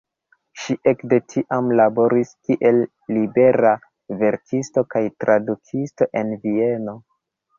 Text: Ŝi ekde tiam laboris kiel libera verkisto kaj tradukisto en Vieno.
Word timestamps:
Ŝi 0.59 0.75
ekde 0.91 1.17
tiam 1.33 1.67
laboris 1.79 2.31
kiel 2.47 2.79
libera 3.17 3.75
verkisto 4.23 4.85
kaj 4.97 5.05
tradukisto 5.25 6.11
en 6.23 6.33
Vieno. 6.47 6.99